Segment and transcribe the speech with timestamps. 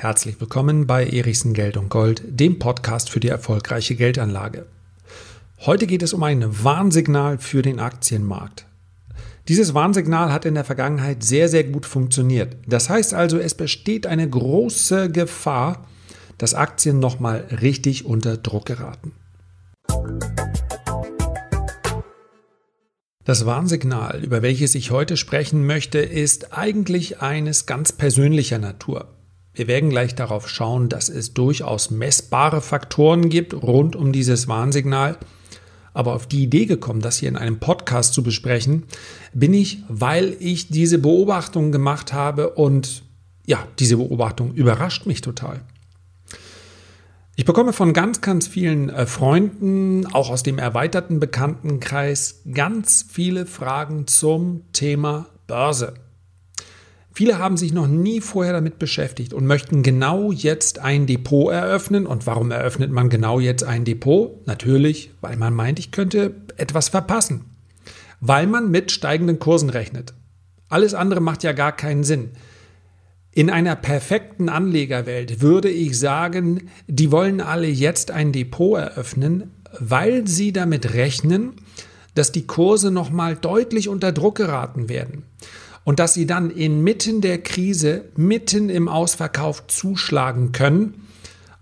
[0.00, 4.64] Herzlich willkommen bei Erichsen Geld und Gold, dem Podcast für die erfolgreiche Geldanlage.
[5.58, 8.64] Heute geht es um ein Warnsignal für den Aktienmarkt.
[9.46, 12.56] Dieses Warnsignal hat in der Vergangenheit sehr, sehr gut funktioniert.
[12.66, 15.86] Das heißt also, es besteht eine große Gefahr,
[16.38, 19.12] dass Aktien nochmal richtig unter Druck geraten.
[23.24, 29.19] Das Warnsignal, über welches ich heute sprechen möchte, ist eigentlich eines ganz persönlicher Natur.
[29.60, 35.18] Wir werden gleich darauf schauen, dass es durchaus messbare Faktoren gibt rund um dieses Warnsignal.
[35.92, 38.84] Aber auf die Idee gekommen, das hier in einem Podcast zu besprechen,
[39.34, 43.02] bin ich, weil ich diese Beobachtung gemacht habe und
[43.44, 45.60] ja, diese Beobachtung überrascht mich total.
[47.36, 53.44] Ich bekomme von ganz, ganz vielen äh, Freunden, auch aus dem erweiterten Bekanntenkreis, ganz viele
[53.44, 55.92] Fragen zum Thema Börse.
[57.12, 62.06] Viele haben sich noch nie vorher damit beschäftigt und möchten genau jetzt ein Depot eröffnen.
[62.06, 64.46] Und warum eröffnet man genau jetzt ein Depot?
[64.46, 67.46] Natürlich, weil man meint, ich könnte etwas verpassen.
[68.20, 70.14] Weil man mit steigenden Kursen rechnet.
[70.68, 72.30] Alles andere macht ja gar keinen Sinn.
[73.32, 80.26] In einer perfekten Anlegerwelt würde ich sagen, die wollen alle jetzt ein Depot eröffnen, weil
[80.28, 81.54] sie damit rechnen,
[82.14, 85.24] dass die Kurse nochmal deutlich unter Druck geraten werden
[85.84, 91.06] und dass sie dann inmitten der Krise, mitten im Ausverkauf zuschlagen können,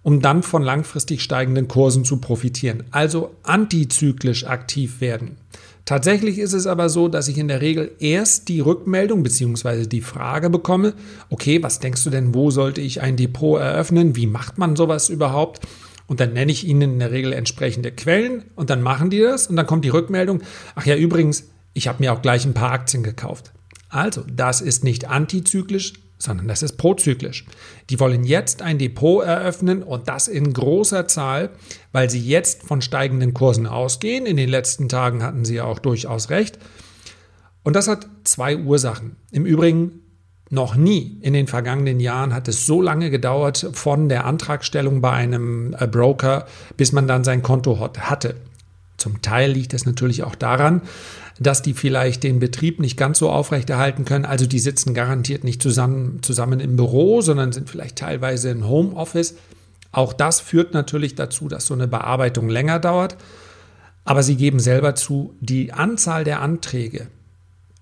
[0.02, 2.84] um dann von langfristig steigenden Kursen zu profitieren.
[2.90, 5.36] Also antizyklisch aktiv werden.
[5.84, 9.86] Tatsächlich ist es aber so, dass ich in der Regel erst die Rückmeldung bzw.
[9.86, 10.92] die Frage bekomme,
[11.30, 14.14] okay, was denkst du denn, wo sollte ich ein Depot eröffnen?
[14.14, 15.60] Wie macht man sowas überhaupt?
[16.06, 19.46] Und dann nenne ich ihnen in der Regel entsprechende Quellen und dann machen die das
[19.46, 20.42] und dann kommt die Rückmeldung,
[20.74, 23.52] ach ja, übrigens, ich habe mir auch gleich ein paar Aktien gekauft.
[23.88, 27.46] Also, das ist nicht antizyklisch, sondern das ist prozyklisch.
[27.90, 31.50] Die wollen jetzt ein Depot eröffnen und das in großer Zahl,
[31.92, 34.26] weil sie jetzt von steigenden Kursen ausgehen.
[34.26, 36.58] In den letzten Tagen hatten sie auch durchaus recht.
[37.62, 39.16] Und das hat zwei Ursachen.
[39.30, 40.00] Im Übrigen
[40.50, 45.10] noch nie in den vergangenen Jahren hat es so lange gedauert von der Antragstellung bei
[45.10, 46.46] einem äh, Broker,
[46.76, 48.34] bis man dann sein Konto hatte.
[48.98, 50.82] Zum Teil liegt es natürlich auch daran,
[51.40, 54.24] dass die vielleicht den Betrieb nicht ganz so aufrechterhalten können.
[54.24, 59.36] Also die sitzen garantiert nicht zusammen, zusammen im Büro, sondern sind vielleicht teilweise im Homeoffice.
[59.92, 63.16] Auch das führt natürlich dazu, dass so eine Bearbeitung länger dauert.
[64.04, 67.06] Aber sie geben selber zu, die Anzahl der Anträge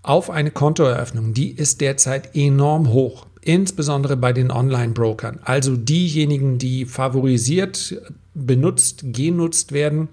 [0.03, 3.27] auf eine Kontoeröffnung, die ist derzeit enorm hoch.
[3.41, 5.41] Insbesondere bei den Online-Brokern.
[5.45, 8.01] Also diejenigen, die favorisiert,
[8.35, 10.09] benutzt, genutzt werden,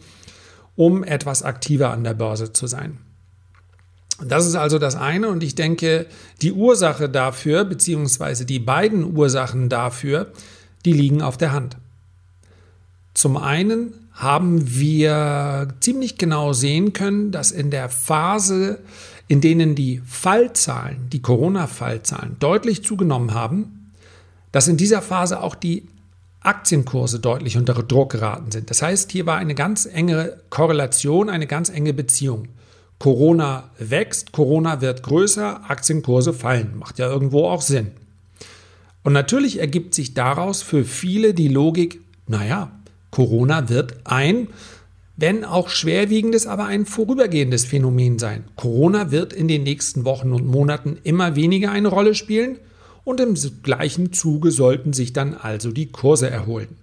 [0.76, 2.98] um etwas aktiver an der Börse zu sein.
[4.26, 6.06] Das ist also das eine und ich denke,
[6.42, 10.32] die Ursache dafür, beziehungsweise die beiden Ursachen dafür,
[10.86, 11.78] die liegen auf der Hand.
[13.14, 18.80] Zum einen haben wir ziemlich genau sehen können, dass in der Phase,
[19.28, 23.92] in denen die Fallzahlen, die Corona-Fallzahlen deutlich zugenommen haben,
[24.52, 25.88] dass in dieser Phase auch die
[26.44, 28.70] Aktienkurse deutlich unter Druck geraten sind.
[28.70, 32.50] Das heißt, hier war eine ganz enge Korrelation, eine ganz enge Beziehung.
[33.00, 36.78] Corona wächst, Corona wird größer, Aktienkurse fallen.
[36.78, 37.92] Macht ja irgendwo auch Sinn.
[39.04, 42.72] Und natürlich ergibt sich daraus für viele die Logik, naja,
[43.12, 44.48] Corona wird ein,
[45.18, 48.46] wenn auch schwerwiegendes, aber ein vorübergehendes Phänomen sein.
[48.56, 52.58] Corona wird in den nächsten Wochen und Monaten immer weniger eine Rolle spielen
[53.04, 56.78] und im gleichen Zuge sollten sich dann also die Kurse erholen.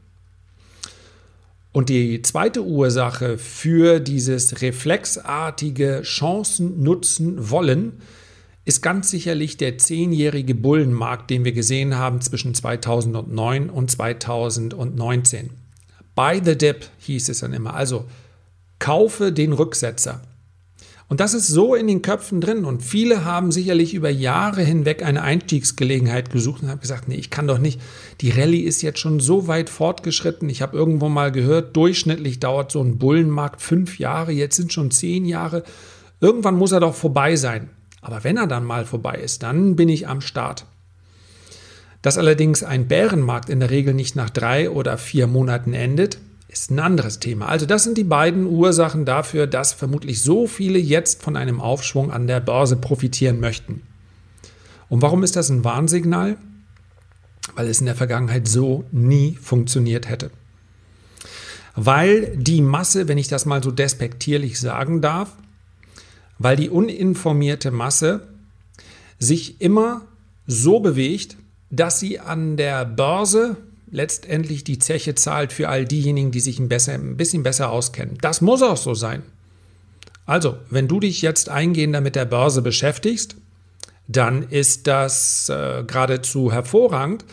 [1.72, 8.00] Und die zweite Ursache für dieses reflexartige Chancen nutzen wollen,
[8.64, 15.50] ist ganz sicherlich der zehnjährige Bullenmarkt, den wir gesehen haben zwischen 2009 und 2019.
[16.14, 17.74] Buy the dip hieß es dann immer.
[17.74, 18.04] Also
[18.78, 20.22] kaufe den Rücksetzer.
[21.10, 22.64] Und das ist so in den Köpfen drin.
[22.64, 27.30] Und viele haben sicherlich über Jahre hinweg eine Einstiegsgelegenheit gesucht und haben gesagt, nee, ich
[27.30, 27.80] kann doch nicht.
[28.20, 30.48] Die Rallye ist jetzt schon so weit fortgeschritten.
[30.48, 34.30] Ich habe irgendwo mal gehört, durchschnittlich dauert so ein Bullenmarkt fünf Jahre.
[34.30, 35.64] Jetzt sind schon zehn Jahre.
[36.20, 37.70] Irgendwann muss er doch vorbei sein.
[38.02, 40.64] Aber wenn er dann mal vorbei ist, dann bin ich am Start.
[42.02, 46.18] Dass allerdings ein Bärenmarkt in der Regel nicht nach drei oder vier Monaten endet,
[46.52, 47.46] ist ein anderes Thema.
[47.46, 52.10] Also das sind die beiden Ursachen dafür, dass vermutlich so viele jetzt von einem Aufschwung
[52.10, 53.82] an der Börse profitieren möchten.
[54.88, 56.36] Und warum ist das ein Warnsignal?
[57.54, 60.32] Weil es in der Vergangenheit so nie funktioniert hätte.
[61.76, 65.36] Weil die Masse, wenn ich das mal so despektierlich sagen darf,
[66.38, 68.26] weil die uninformierte Masse
[69.20, 70.02] sich immer
[70.46, 71.36] so bewegt,
[71.70, 73.56] dass sie an der Börse
[73.90, 78.18] letztendlich die Zeche zahlt für all diejenigen, die sich ein, besser, ein bisschen besser auskennen.
[78.20, 79.22] Das muss auch so sein.
[80.26, 83.36] Also, wenn du dich jetzt eingehender mit der Börse beschäftigst,
[84.06, 87.24] dann ist das äh, geradezu hervorragend,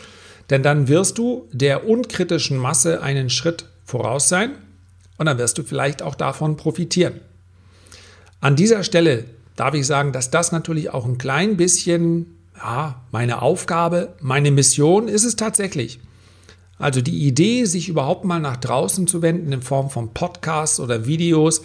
[0.50, 4.52] denn dann wirst du der unkritischen Masse einen Schritt voraus sein
[5.16, 7.20] und dann wirst du vielleicht auch davon profitieren.
[8.40, 9.24] An dieser Stelle
[9.56, 15.08] darf ich sagen, dass das natürlich auch ein klein bisschen, ja, meine Aufgabe, meine Mission
[15.08, 16.00] ist es tatsächlich.
[16.78, 21.06] Also die Idee, sich überhaupt mal nach draußen zu wenden in Form von Podcasts oder
[21.06, 21.62] Videos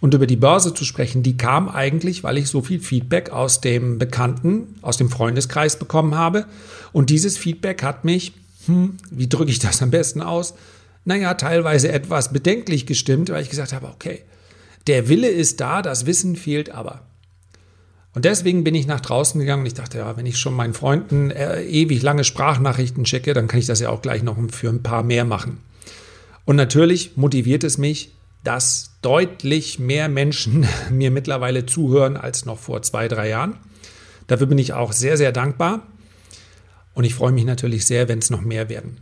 [0.00, 3.60] und über die Börse zu sprechen, die kam eigentlich, weil ich so viel Feedback aus
[3.60, 6.46] dem Bekannten, aus dem Freundeskreis bekommen habe.
[6.92, 8.32] Und dieses Feedback hat mich,
[8.66, 10.54] hm, wie drücke ich das am besten aus?
[11.04, 14.22] Naja, teilweise etwas bedenklich gestimmt, weil ich gesagt habe, okay,
[14.86, 17.02] der Wille ist da, das Wissen fehlt aber.
[18.14, 20.74] Und deswegen bin ich nach draußen gegangen und ich dachte, ja, wenn ich schon meinen
[20.74, 24.68] Freunden äh, ewig lange Sprachnachrichten schicke, dann kann ich das ja auch gleich noch für
[24.68, 25.58] ein paar mehr machen.
[26.44, 28.12] Und natürlich motiviert es mich,
[28.44, 33.56] dass deutlich mehr Menschen mir mittlerweile zuhören als noch vor zwei, drei Jahren.
[34.26, 35.86] Dafür bin ich auch sehr, sehr dankbar.
[36.94, 38.98] Und ich freue mich natürlich sehr, wenn es noch mehr werden.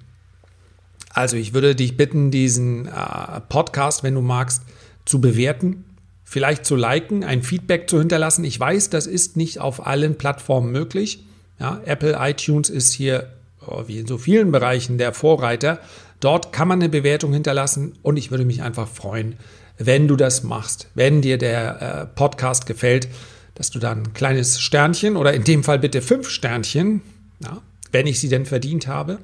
[1.12, 4.62] Also ich würde dich bitten, diesen äh, Podcast, wenn du magst,
[5.05, 5.85] zu bewerten
[6.31, 8.44] vielleicht zu liken, ein Feedback zu hinterlassen.
[8.44, 11.25] Ich weiß, das ist nicht auf allen Plattformen möglich.
[11.59, 13.32] Ja, Apple iTunes ist hier,
[13.67, 15.81] oh, wie in so vielen Bereichen, der Vorreiter.
[16.21, 19.35] Dort kann man eine Bewertung hinterlassen und ich würde mich einfach freuen,
[19.77, 20.87] wenn du das machst.
[20.94, 23.09] Wenn dir der äh, Podcast gefällt,
[23.56, 27.03] dass du dann ein kleines Sternchen oder in dem Fall bitte fünf Sternchen,
[27.41, 27.61] ja,
[27.91, 29.19] wenn ich sie denn verdient habe,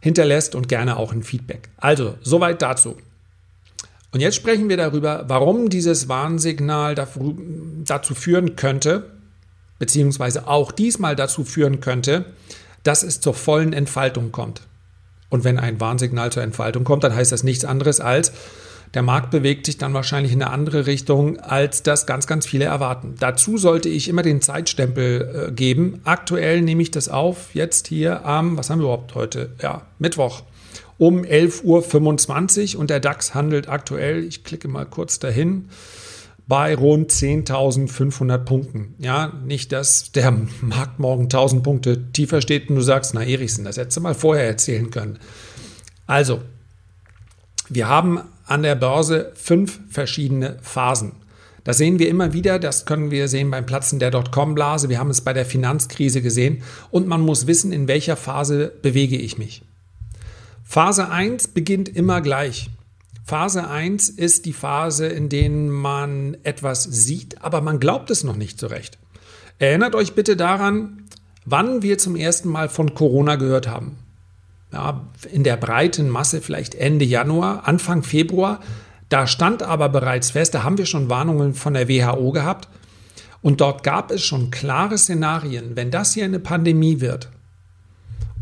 [0.00, 1.68] hinterlässt und gerne auch ein Feedback.
[1.76, 2.96] Also, soweit dazu.
[4.16, 9.10] Und jetzt sprechen wir darüber, warum dieses Warnsignal dazu führen könnte,
[9.78, 12.24] beziehungsweise auch diesmal dazu führen könnte,
[12.82, 14.62] dass es zur vollen Entfaltung kommt.
[15.28, 18.32] Und wenn ein Warnsignal zur Entfaltung kommt, dann heißt das nichts anderes als,
[18.94, 22.64] der Markt bewegt sich dann wahrscheinlich in eine andere Richtung, als das ganz, ganz viele
[22.64, 23.16] erwarten.
[23.18, 26.00] Dazu sollte ich immer den Zeitstempel äh, geben.
[26.04, 29.50] Aktuell nehme ich das auf, jetzt hier am, was haben wir überhaupt heute?
[29.60, 30.42] Ja, Mittwoch
[30.98, 35.68] um 11.25 Uhr und der DAX handelt aktuell, ich klicke mal kurz dahin,
[36.48, 38.94] bei rund 10.500 Punkten.
[38.98, 43.64] Ja, nicht, dass der Markt morgen 1000 Punkte tiefer steht und du sagst, na Erichsen,
[43.64, 45.18] das hättest du mal vorher erzählen können.
[46.06, 46.40] Also,
[47.68, 51.12] wir haben an der Börse fünf verschiedene Phasen.
[51.64, 55.10] Das sehen wir immer wieder, das können wir sehen beim Platzen der Dotcom-Blase, wir haben
[55.10, 56.62] es bei der Finanzkrise gesehen
[56.92, 59.62] und man muss wissen, in welcher Phase bewege ich mich.
[60.68, 62.70] Phase 1 beginnt immer gleich.
[63.24, 68.36] Phase 1 ist die Phase, in der man etwas sieht, aber man glaubt es noch
[68.36, 68.98] nicht so recht.
[69.60, 71.04] Erinnert euch bitte daran,
[71.44, 73.96] wann wir zum ersten Mal von Corona gehört haben.
[74.72, 78.60] Ja, in der breiten Masse vielleicht Ende Januar, Anfang Februar.
[79.08, 82.68] Da stand aber bereits fest, da haben wir schon Warnungen von der WHO gehabt.
[83.40, 87.30] Und dort gab es schon klare Szenarien, wenn das hier eine Pandemie wird,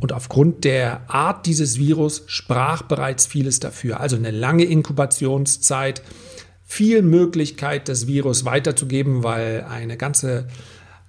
[0.05, 4.01] und aufgrund der Art dieses Virus sprach bereits vieles dafür.
[4.01, 6.03] Also eine lange Inkubationszeit,
[6.63, 10.47] viel Möglichkeit, das Virus weiterzugeben, weil eine ganze,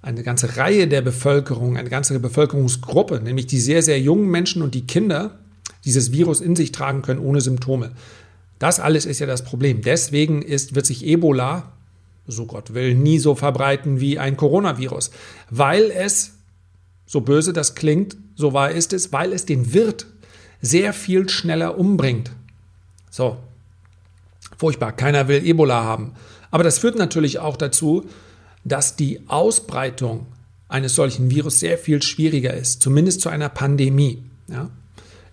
[0.00, 4.74] eine ganze Reihe der Bevölkerung, eine ganze Bevölkerungsgruppe, nämlich die sehr, sehr jungen Menschen und
[4.74, 5.40] die Kinder,
[5.84, 7.90] dieses Virus in sich tragen können ohne Symptome.
[8.58, 9.82] Das alles ist ja das Problem.
[9.82, 11.70] Deswegen ist, wird sich Ebola,
[12.26, 15.10] so Gott will, nie so verbreiten wie ein Coronavirus,
[15.50, 16.38] weil es
[17.04, 20.06] so böse das klingt, so wahr ist es, weil es den Wirt
[20.60, 22.30] sehr viel schneller umbringt.
[23.10, 23.38] So,
[24.56, 26.12] furchtbar, keiner will Ebola haben.
[26.50, 28.04] Aber das führt natürlich auch dazu,
[28.64, 30.26] dass die Ausbreitung
[30.68, 34.22] eines solchen Virus sehr viel schwieriger ist, zumindest zu einer Pandemie.
[34.48, 34.70] Ja?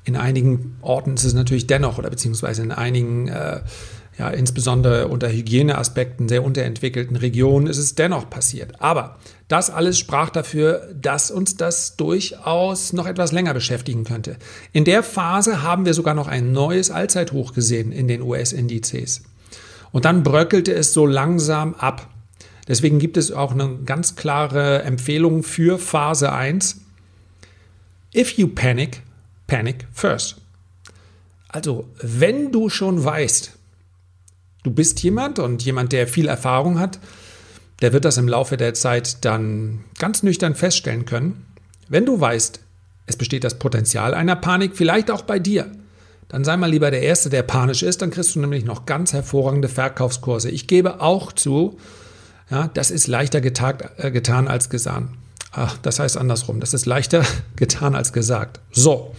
[0.05, 3.61] In einigen Orten ist es natürlich dennoch, oder beziehungsweise in einigen äh,
[4.17, 8.79] ja, insbesondere unter Hygieneaspekten sehr unterentwickelten Regionen ist es dennoch passiert.
[8.79, 9.17] Aber
[9.47, 14.37] das alles sprach dafür, dass uns das durchaus noch etwas länger beschäftigen könnte.
[14.71, 19.23] In der Phase haben wir sogar noch ein neues Allzeithoch gesehen in den US-Indizes.
[19.91, 22.09] Und dann bröckelte es so langsam ab.
[22.67, 26.81] Deswegen gibt es auch eine ganz klare Empfehlung für Phase 1.
[28.15, 29.01] If you panic,
[29.47, 30.37] panic first.
[31.47, 33.53] Also, wenn du schon weißt,
[34.63, 36.99] du bist jemand und jemand, der viel Erfahrung hat,
[37.81, 41.45] der wird das im Laufe der Zeit dann ganz nüchtern feststellen können.
[41.89, 42.59] Wenn du weißt,
[43.05, 45.69] es besteht das Potenzial einer Panik, vielleicht auch bei dir,
[46.29, 49.13] dann sei mal lieber der Erste, der panisch ist, dann kriegst du nämlich noch ganz
[49.13, 50.49] hervorragende Verkaufskurse.
[50.49, 51.77] Ich gebe auch zu,
[52.49, 55.17] ja, das ist leichter getagt, äh, getan als gesan.
[55.51, 56.59] Ach, das heißt andersrum.
[56.59, 57.23] Das ist leichter
[57.55, 58.59] getan als gesagt.
[58.71, 59.13] So.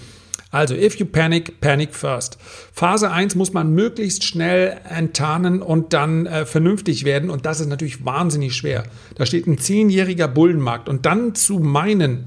[0.54, 2.38] Also, if you panic, panic first.
[2.72, 7.28] Phase 1 muss man möglichst schnell enttarnen und dann äh, vernünftig werden.
[7.28, 8.84] Und das ist natürlich wahnsinnig schwer.
[9.16, 10.88] Da steht ein zehnjähriger Bullenmarkt.
[10.88, 12.26] Und dann zu meinen,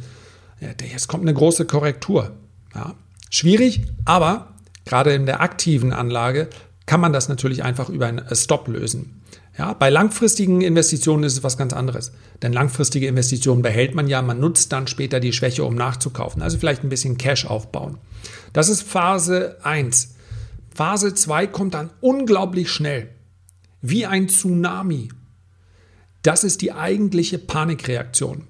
[0.60, 2.34] ja, jetzt kommt eine große Korrektur.
[2.76, 2.96] Ja,
[3.30, 4.50] schwierig, aber
[4.84, 6.50] gerade in der aktiven Anlage
[6.86, 9.22] kann man das natürlich einfach über einen Stop lösen.
[9.58, 12.12] Ja, bei langfristigen Investitionen ist es was ganz anderes.
[12.41, 16.41] Denn langfristige Investitionen behält man ja, man nutzt dann später die Schwäche, um nachzukaufen.
[16.41, 17.98] Also vielleicht ein bisschen Cash aufbauen.
[18.53, 20.15] Das ist Phase 1.
[20.74, 23.10] Phase 2 kommt dann unglaublich schnell.
[23.82, 25.10] Wie ein Tsunami.
[26.22, 28.44] Das ist die eigentliche Panikreaktion.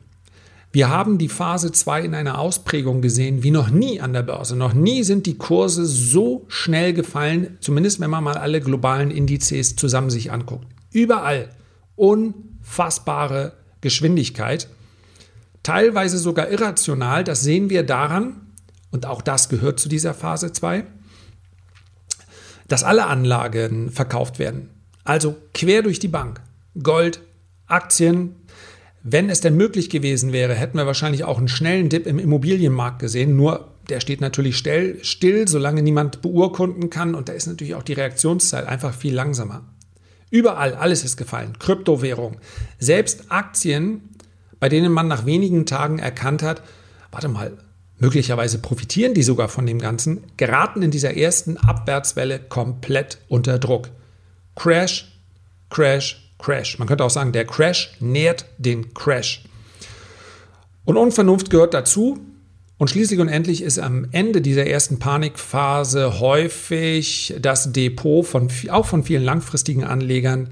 [0.71, 4.55] Wir haben die Phase 2 in einer Ausprägung gesehen wie noch nie an der Börse.
[4.55, 9.75] Noch nie sind die Kurse so schnell gefallen, zumindest wenn man mal alle globalen Indizes
[9.75, 10.67] zusammen sich anguckt.
[10.91, 11.49] Überall
[11.95, 14.67] unfassbare Geschwindigkeit,
[15.63, 17.23] teilweise sogar irrational.
[17.23, 18.47] Das sehen wir daran,
[18.91, 20.85] und auch das gehört zu dieser Phase 2,
[22.67, 24.69] dass alle Anlagen verkauft werden.
[25.03, 26.41] Also quer durch die Bank.
[26.81, 27.21] Gold,
[27.65, 28.35] Aktien.
[29.03, 32.99] Wenn es denn möglich gewesen wäre, hätten wir wahrscheinlich auch einen schnellen Dip im Immobilienmarkt
[32.99, 33.35] gesehen.
[33.35, 37.15] Nur der steht natürlich still, solange niemand beurkunden kann.
[37.15, 39.63] Und da ist natürlich auch die Reaktionszeit einfach viel langsamer.
[40.29, 41.57] Überall, alles ist gefallen.
[41.59, 42.37] Kryptowährung.
[42.79, 44.09] Selbst Aktien,
[44.59, 46.61] bei denen man nach wenigen Tagen erkannt hat,
[47.11, 47.57] warte mal,
[47.99, 53.89] möglicherweise profitieren die sogar von dem Ganzen, geraten in dieser ersten Abwärtswelle komplett unter Druck.
[54.55, 55.19] Crash,
[55.69, 56.77] Crash, Crash.
[56.79, 59.43] Man könnte auch sagen, der Crash nährt den Crash.
[60.85, 62.19] Und Unvernunft gehört dazu.
[62.77, 68.85] Und schließlich und endlich ist am Ende dieser ersten Panikphase häufig das Depot von, auch
[68.85, 70.49] von vielen langfristigen Anlegern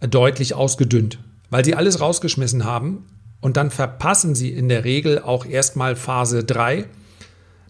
[0.00, 3.06] deutlich ausgedünnt, weil sie alles rausgeschmissen haben
[3.40, 6.84] und dann verpassen sie in der Regel auch erstmal Phase 3.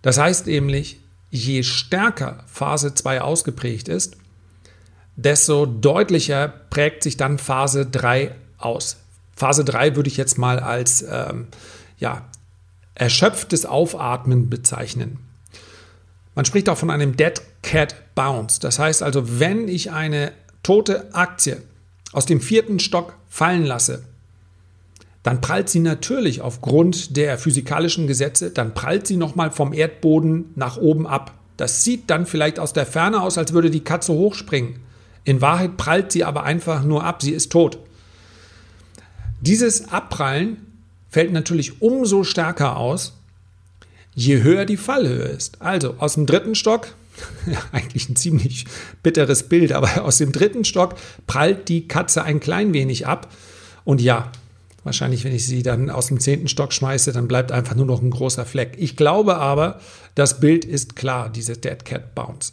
[0.03, 1.01] Das heißt nämlich,
[1.31, 4.17] je stärker Phase 2 ausgeprägt ist,
[5.15, 8.97] desto deutlicher prägt sich dann Phase 3 aus.
[9.35, 11.47] Phase 3 würde ich jetzt mal als ähm,
[11.99, 12.27] ja,
[12.97, 15.19] erschöpftes Aufatmen bezeichnen.
[16.35, 18.61] Man spricht auch von einem Dead Cat Bounce.
[18.61, 21.63] Das heißt also, wenn ich eine tote Aktie
[22.13, 24.03] aus dem vierten Stock fallen lasse,
[25.23, 30.77] dann prallt sie natürlich aufgrund der physikalischen Gesetze, dann prallt sie nochmal vom Erdboden nach
[30.77, 31.35] oben ab.
[31.57, 34.79] Das sieht dann vielleicht aus der Ferne aus, als würde die Katze hochspringen.
[35.25, 37.79] In Wahrheit prallt sie aber einfach nur ab, sie ist tot.
[39.41, 40.76] Dieses Abprallen
[41.17, 43.15] fällt natürlich umso stärker aus,
[44.15, 45.63] je höher die Fallhöhe ist.
[45.63, 46.89] Also aus dem dritten Stock,
[47.73, 48.67] eigentlich ein ziemlich
[49.03, 50.97] bitteres Bild, aber aus dem dritten Stock
[51.27, 53.33] prallt die Katze ein klein wenig ab.
[53.87, 54.31] Und ja,
[54.85, 58.03] wahrscheinlich, wenn ich sie dann aus dem zehnten Stock schmeiße, dann bleibt einfach nur noch
[58.03, 58.75] ein großer Fleck.
[58.77, 59.81] Ich glaube aber,
[60.17, 62.53] das Bild ist klar, diese Dead Cat Bounce.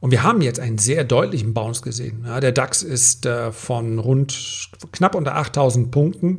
[0.00, 2.24] Und wir haben jetzt einen sehr deutlichen Bounce gesehen.
[2.26, 6.38] Ja, der DAX ist äh, von rund knapp unter 8000 Punkten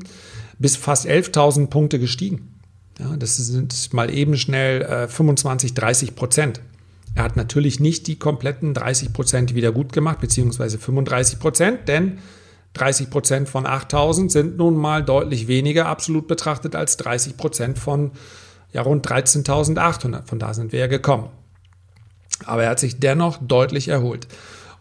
[0.59, 2.59] bis fast 11.000 Punkte gestiegen.
[2.99, 6.61] Ja, das sind mal eben schnell äh, 25, 30 Prozent.
[7.13, 12.19] Er hat natürlich nicht die kompletten 30 Prozent wieder gut gemacht, beziehungsweise 35 Prozent, denn
[12.73, 18.11] 30 Prozent von 8000 sind nun mal deutlich weniger absolut betrachtet als 30 Prozent von
[18.73, 20.27] ja, rund 13.800.
[20.27, 21.29] Von da sind wir ja gekommen.
[22.43, 24.27] Aber er hat sich dennoch deutlich erholt.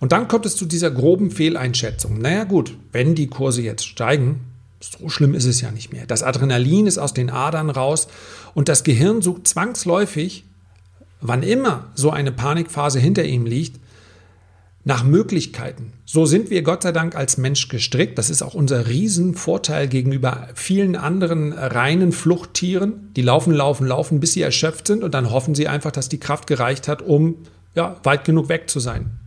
[0.01, 2.19] Und dann kommt es zu dieser groben Fehleinschätzung.
[2.19, 4.41] Naja gut, wenn die Kurse jetzt steigen,
[4.99, 6.07] so schlimm ist es ja nicht mehr.
[6.07, 8.09] Das Adrenalin ist aus den Adern raus
[8.55, 10.45] und das Gehirn sucht zwangsläufig,
[11.21, 13.81] wann immer so eine Panikphase hinter ihm liegt,
[14.85, 15.95] nach Möglichkeiten.
[16.05, 18.19] So sind wir Gott sei Dank als Mensch gestrickt.
[18.19, 23.11] Das ist auch unser Riesenvorteil gegenüber vielen anderen reinen Fluchttieren.
[23.17, 26.21] Die laufen, laufen, laufen, bis sie erschöpft sind und dann hoffen sie einfach, dass die
[26.21, 27.37] Kraft gereicht hat, um
[27.75, 29.19] ja, weit genug weg zu sein.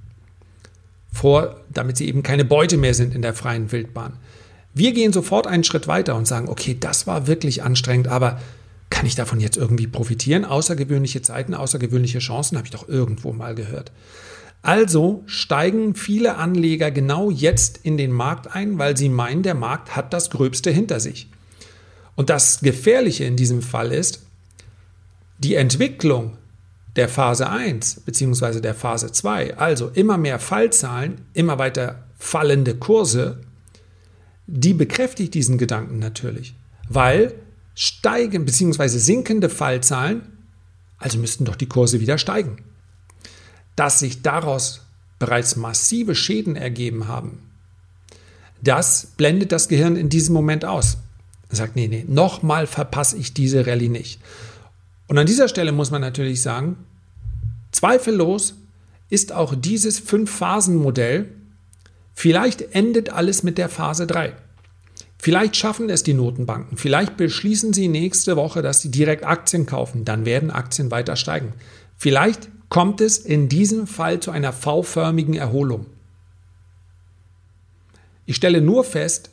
[1.11, 4.13] Vor, damit sie eben keine Beute mehr sind in der freien Wildbahn.
[4.77, 8.39] Wir gehen sofort einen Schritt weiter und sagen, okay, das war wirklich anstrengend, aber
[8.89, 10.45] kann ich davon jetzt irgendwie profitieren?
[10.45, 13.91] Außergewöhnliche Zeiten, außergewöhnliche Chancen, habe ich doch irgendwo mal gehört.
[14.61, 19.95] Also steigen viele Anleger genau jetzt in den Markt ein, weil sie meinen, der Markt
[19.95, 21.29] hat das Gröbste hinter sich.
[22.15, 24.23] Und das Gefährliche in diesem Fall ist,
[25.37, 26.37] die Entwicklung
[26.95, 28.59] der Phase 1 bzw.
[28.59, 33.41] der Phase 2, also immer mehr Fallzahlen, immer weiter fallende Kurse,
[34.47, 36.55] die bekräftigt diesen Gedanken natürlich,
[36.89, 37.33] weil
[37.75, 38.87] steigen bzw.
[38.87, 40.23] sinkende Fallzahlen,
[40.97, 42.57] also müssten doch die Kurse wieder steigen.
[43.75, 44.81] Dass sich daraus
[45.19, 47.39] bereits massive Schäden ergeben haben,
[48.61, 50.97] das blendet das Gehirn in diesem Moment aus.
[51.49, 54.19] Er sagt, nee, nee, nochmal verpasse ich diese Rallye nicht.
[55.07, 56.77] Und an dieser Stelle muss man natürlich sagen,
[57.71, 58.55] zweifellos
[59.09, 61.29] ist auch dieses Fünf-Phasen-Modell,
[62.17, 64.33] vielleicht endet alles mit der Phase 3.
[65.19, 66.77] Vielleicht schaffen es die Notenbanken.
[66.77, 70.03] Vielleicht beschließen sie nächste Woche, dass sie direkt Aktien kaufen.
[70.03, 71.53] Dann werden Aktien weiter steigen.
[71.95, 75.85] Vielleicht kommt es in diesem Fall zu einer V-förmigen Erholung.
[78.25, 79.29] Ich stelle nur fest,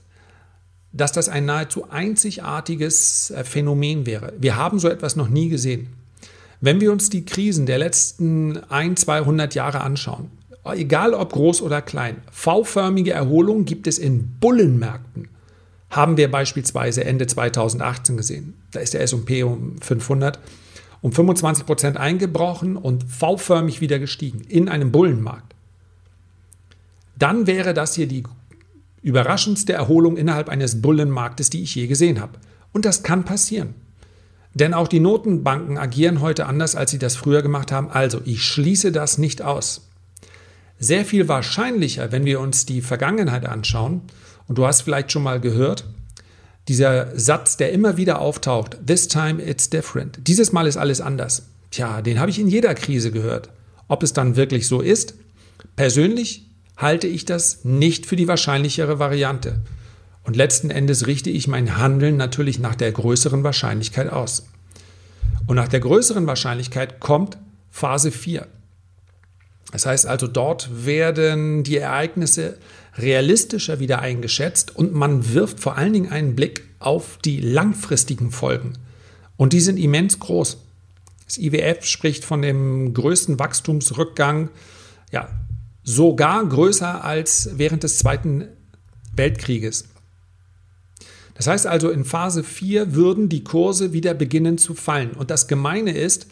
[0.92, 4.34] dass das ein nahezu einzigartiges äh, Phänomen wäre.
[4.38, 5.88] Wir haben so etwas noch nie gesehen.
[6.60, 10.30] Wenn wir uns die Krisen der letzten 1, 200 Jahre anschauen,
[10.72, 15.28] egal ob groß oder klein, V-förmige Erholung gibt es in Bullenmärkten
[15.94, 18.54] haben wir beispielsweise Ende 2018 gesehen.
[18.72, 20.38] Da ist der S&P um 500
[21.00, 25.54] um 25 Prozent eingebrochen und V-förmig wieder gestiegen in einem Bullenmarkt.
[27.18, 28.22] Dann wäre das hier die
[29.02, 32.38] überraschendste Erholung innerhalb eines Bullenmarktes, die ich je gesehen habe.
[32.72, 33.74] Und das kann passieren.
[34.54, 37.90] Denn auch die Notenbanken agieren heute anders, als sie das früher gemacht haben.
[37.90, 39.86] Also, ich schließe das nicht aus.
[40.78, 44.02] Sehr viel wahrscheinlicher, wenn wir uns die Vergangenheit anschauen,
[44.46, 45.86] und du hast vielleicht schon mal gehört,
[46.68, 50.18] dieser Satz, der immer wieder auftaucht, This time it's different.
[50.26, 51.46] Dieses Mal ist alles anders.
[51.70, 53.50] Tja, den habe ich in jeder Krise gehört.
[53.88, 55.14] Ob es dann wirklich so ist?
[55.76, 59.60] Persönlich halte ich das nicht für die wahrscheinlichere Variante.
[60.24, 64.46] Und letzten Endes richte ich mein Handeln natürlich nach der größeren Wahrscheinlichkeit aus.
[65.46, 67.36] Und nach der größeren Wahrscheinlichkeit kommt
[67.70, 68.46] Phase 4.
[69.72, 72.58] Das heißt also, dort werden die Ereignisse
[72.96, 78.74] realistischer wieder eingeschätzt und man wirft vor allen Dingen einen Blick auf die langfristigen Folgen.
[79.36, 80.58] Und die sind immens groß.
[81.26, 84.50] Das IWF spricht von dem größten Wachstumsrückgang,
[85.10, 85.28] ja,
[85.82, 88.48] sogar größer als während des Zweiten
[89.16, 89.86] Weltkrieges.
[91.34, 95.12] Das heißt also, in Phase 4 würden die Kurse wieder beginnen zu fallen.
[95.12, 96.28] Und das Gemeine ist,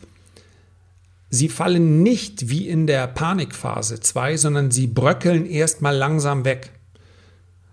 [1.34, 6.72] Sie fallen nicht wie in der Panikphase 2, sondern sie bröckeln erstmal langsam weg.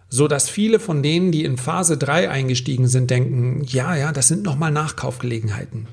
[0.07, 4.29] So dass viele von denen, die in Phase 3 eingestiegen sind, denken, ja, ja, das
[4.29, 5.87] sind nochmal Nachkaufgelegenheiten.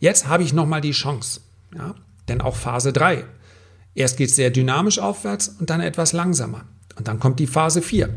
[0.00, 1.40] Jetzt habe ich nochmal die Chance.
[1.72, 1.94] Ja?
[2.26, 3.22] Denn auch Phase 3.
[3.94, 6.64] Erst geht es sehr dynamisch aufwärts und dann etwas langsamer.
[6.96, 8.08] Und dann kommt die Phase 4.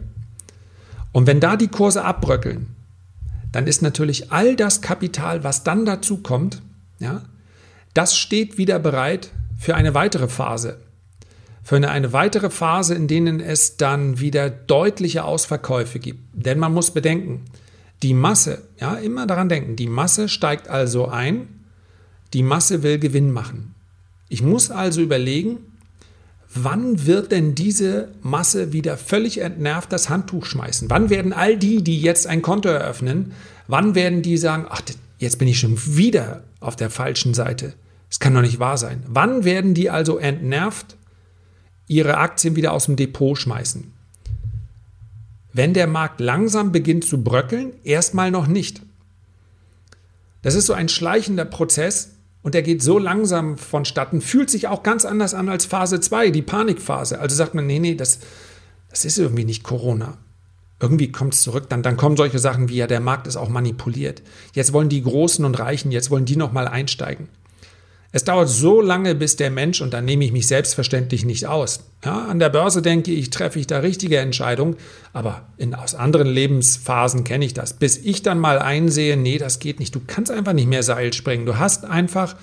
[1.11, 2.65] Und wenn da die Kurse abbröckeln,
[3.51, 6.63] dann ist natürlich all das Kapital, was dann dazu kommt,
[6.97, 7.21] ja,
[7.97, 10.77] das steht wieder bereit für eine weitere Phase.
[11.63, 16.19] Für eine, eine weitere Phase, in denen es dann wieder deutliche Ausverkäufe gibt.
[16.33, 17.45] Denn man muss bedenken,
[18.03, 21.47] die Masse, ja, immer daran denken, die Masse steigt also ein,
[22.33, 23.73] die Masse will Gewinn machen.
[24.29, 25.57] Ich muss also überlegen,
[26.53, 30.87] wann wird denn diese Masse wieder völlig entnervt das Handtuch schmeißen?
[30.91, 33.31] Wann werden all die, die jetzt ein Konto eröffnen,
[33.67, 34.81] wann werden die sagen, ach,
[35.17, 37.73] jetzt bin ich schon wieder auf der falschen Seite?
[38.09, 39.03] Das kann doch nicht wahr sein.
[39.07, 40.97] Wann werden die also entnervt
[41.87, 43.93] ihre Aktien wieder aus dem Depot schmeißen?
[45.53, 48.81] Wenn der Markt langsam beginnt zu bröckeln, erstmal noch nicht.
[50.41, 52.11] Das ist so ein schleichender Prozess
[52.43, 56.29] und der geht so langsam vonstatten, fühlt sich auch ganz anders an als Phase 2,
[56.29, 57.19] die Panikphase.
[57.19, 58.19] Also sagt man, nee, nee, das,
[58.89, 60.17] das ist irgendwie nicht Corona.
[60.79, 63.49] Irgendwie kommt es zurück, dann, dann kommen solche Sachen wie, ja, der Markt ist auch
[63.49, 64.21] manipuliert.
[64.53, 67.29] Jetzt wollen die Großen und Reichen, jetzt wollen die nochmal einsteigen.
[68.13, 71.81] Es dauert so lange, bis der Mensch, und da nehme ich mich selbstverständlich nicht aus.
[72.05, 74.77] Ja, an der Börse denke ich, treffe ich da richtige Entscheidungen,
[75.11, 77.73] aber in, aus anderen Lebensphasen kenne ich das.
[77.73, 79.93] Bis ich dann mal einsehe, nee, das geht nicht.
[79.93, 81.45] Du kannst einfach nicht mehr Seil springen.
[81.45, 82.37] Du hast einfach,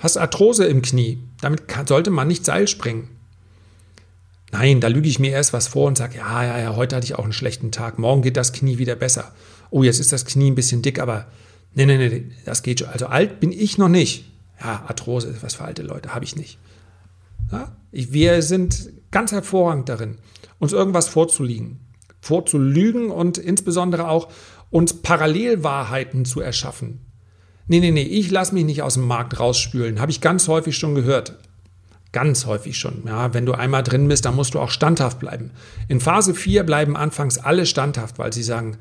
[0.00, 1.22] hast Arthrose im Knie.
[1.40, 3.08] Damit kann, sollte man nicht Seil springen.
[4.50, 7.06] Nein, da lüge ich mir erst was vor und sage, ja, ja, ja, heute hatte
[7.06, 7.98] ich auch einen schlechten Tag.
[7.98, 9.32] Morgen geht das Knie wieder besser.
[9.70, 11.26] Oh, jetzt ist das Knie ein bisschen dick, aber
[11.72, 12.88] nee, nee, nee, das geht schon.
[12.88, 14.31] Also alt bin ich noch nicht
[14.62, 16.58] ja, Arthrose ist was für alte Leute, habe ich nicht.
[17.50, 17.76] Ja?
[17.90, 20.18] Wir sind ganz hervorragend darin,
[20.58, 21.80] uns irgendwas vorzulügen,
[22.20, 24.28] vorzulügen und insbesondere auch
[24.70, 27.00] uns Parallelwahrheiten zu erschaffen.
[27.68, 30.00] Nee, nee, nee, ich lasse mich nicht aus dem Markt rausspülen.
[30.00, 31.38] Habe ich ganz häufig schon gehört.
[32.10, 33.04] Ganz häufig schon.
[33.06, 35.50] Ja, wenn du einmal drin bist, dann musst du auch standhaft bleiben.
[35.88, 38.76] In Phase 4 bleiben anfangs alle standhaft, weil sie sagen,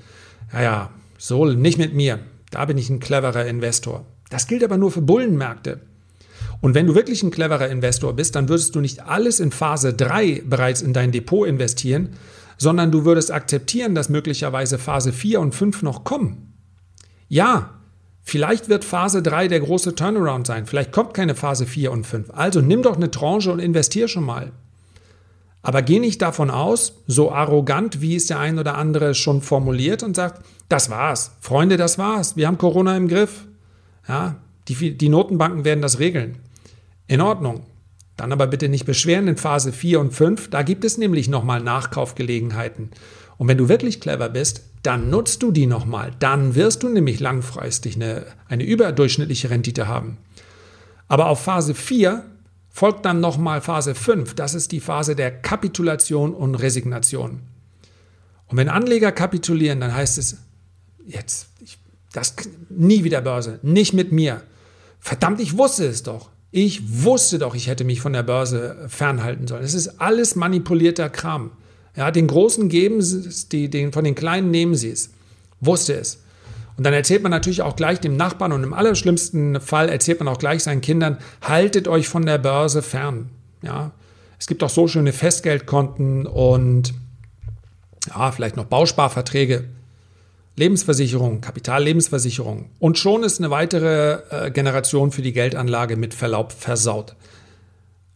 [0.51, 2.19] ja, ja, so nicht mit mir.
[2.49, 4.05] Da bin ich ein cleverer Investor.
[4.31, 5.81] Das gilt aber nur für Bullenmärkte.
[6.61, 9.93] Und wenn du wirklich ein cleverer Investor bist, dann würdest du nicht alles in Phase
[9.93, 12.09] 3 bereits in dein Depot investieren,
[12.57, 16.53] sondern du würdest akzeptieren, dass möglicherweise Phase 4 und 5 noch kommen.
[17.27, 17.71] Ja,
[18.21, 22.29] vielleicht wird Phase 3 der große Turnaround sein, vielleicht kommt keine Phase 4 und 5.
[22.31, 24.51] Also nimm doch eine Tranche und investier schon mal.
[25.63, 30.03] Aber geh nicht davon aus, so arrogant, wie es der ein oder andere schon formuliert
[30.03, 31.31] und sagt, das war's.
[31.39, 32.35] Freunde, das war's.
[32.35, 33.45] Wir haben Corona im Griff.
[34.07, 34.35] Ja,
[34.67, 36.37] die, die Notenbanken werden das regeln.
[37.07, 37.65] In Ordnung.
[38.17, 40.49] Dann aber bitte nicht beschweren in Phase 4 und 5.
[40.49, 42.91] Da gibt es nämlich nochmal Nachkaufgelegenheiten.
[43.37, 46.11] Und wenn du wirklich clever bist, dann nutzt du die nochmal.
[46.19, 50.17] Dann wirst du nämlich langfristig eine, eine überdurchschnittliche Rendite haben.
[51.07, 52.23] Aber auf Phase 4
[52.69, 54.35] folgt dann nochmal Phase 5.
[54.35, 57.41] Das ist die Phase der Kapitulation und Resignation.
[58.47, 60.37] Und wenn Anleger kapitulieren, dann heißt es,
[61.05, 61.77] jetzt, ich,
[62.13, 62.35] das
[62.69, 64.41] nie wieder Börse, nicht mit mir.
[64.99, 66.29] Verdammt, ich wusste es doch.
[66.51, 69.63] Ich wusste doch, ich hätte mich von der Börse fernhalten sollen.
[69.63, 71.51] Es ist alles manipulierter Kram.
[71.95, 75.11] Ja, den Großen geben sie es, die, den, von den Kleinen nehmen sie es.
[75.61, 76.21] Wusste es.
[76.77, 80.27] Und dann erzählt man natürlich auch gleich dem Nachbarn und im allerschlimmsten Fall erzählt man
[80.27, 83.29] auch gleich seinen Kindern, haltet euch von der Börse fern.
[83.61, 83.91] Ja,
[84.39, 86.93] es gibt auch so schöne Festgeldkonten und
[88.09, 89.65] ja, vielleicht noch Bausparverträge,
[90.55, 92.69] Lebensversicherung, Kapitallebensversicherung.
[92.79, 97.15] Und schon ist eine weitere äh, Generation für die Geldanlage mit Verlaub versaut.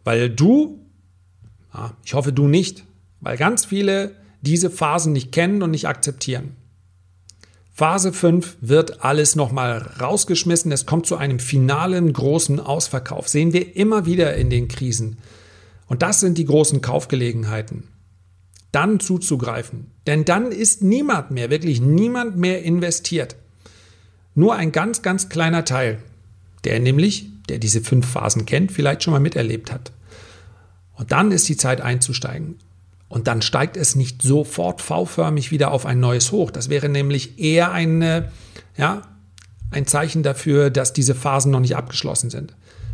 [0.04, 0.80] Weil du,
[1.74, 2.84] ja, ich hoffe du nicht,
[3.22, 6.56] weil ganz viele diese Phasen nicht kennen und nicht akzeptieren.
[7.72, 10.72] Phase 5 wird alles nochmal rausgeschmissen.
[10.72, 13.28] Es kommt zu einem finalen großen Ausverkauf.
[13.28, 15.18] Sehen wir immer wieder in den Krisen.
[15.88, 17.90] Und das sind die großen Kaufgelegenheiten.
[18.76, 19.92] Dann zuzugreifen.
[20.06, 23.38] Denn dann ist niemand mehr, wirklich niemand mehr investiert.
[24.34, 26.00] Nur ein ganz, ganz kleiner Teil,
[26.66, 29.94] der nämlich, der diese fünf Phasen kennt, vielleicht schon mal miterlebt hat.
[30.96, 32.56] Und dann ist die Zeit einzusteigen.
[33.08, 36.52] Und dann steigt es nicht sofort V-förmig wieder auf ein neues Hoch.
[36.52, 38.30] Das wäre nämlich eher eine,
[38.76, 39.04] ja,
[39.72, 42.54] ein Zeichen dafür, dass diese Phasen noch nicht abgeschlossen sind.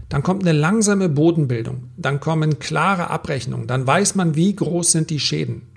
[0.10, 5.10] Dann kommt eine langsame Bodenbildung, dann kommen klare Abrechnungen, dann weiß man, wie groß sind
[5.10, 5.71] die Schäden.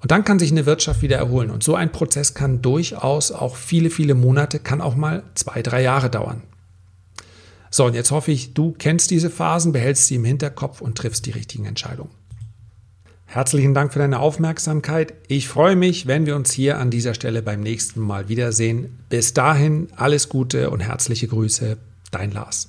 [0.00, 1.50] Und dann kann sich eine Wirtschaft wieder erholen.
[1.50, 5.82] Und so ein Prozess kann durchaus auch viele, viele Monate, kann auch mal zwei, drei
[5.82, 6.42] Jahre dauern.
[7.70, 11.26] So, und jetzt hoffe ich, du kennst diese Phasen, behältst sie im Hinterkopf und triffst
[11.26, 12.10] die richtigen Entscheidungen.
[13.26, 15.12] Herzlichen Dank für deine Aufmerksamkeit.
[15.26, 19.00] Ich freue mich, wenn wir uns hier an dieser Stelle beim nächsten Mal wiedersehen.
[19.10, 21.76] Bis dahin alles Gute und herzliche Grüße,
[22.10, 22.68] dein Lars.